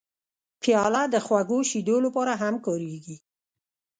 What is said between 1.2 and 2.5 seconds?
خوږو شیدو لپاره